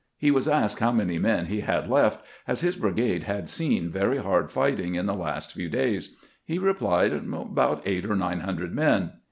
[0.17, 4.17] He was asked how many men he had left, as his brigade had seen very
[4.17, 6.15] hard fighting in the last few days.
[6.43, 9.11] He replied," About eight or nine hundred men."